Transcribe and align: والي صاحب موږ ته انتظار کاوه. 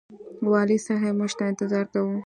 والي 0.51 0.77
صاحب 0.87 1.11
موږ 1.19 1.31
ته 1.37 1.43
انتظار 1.51 1.85
کاوه. 1.93 2.15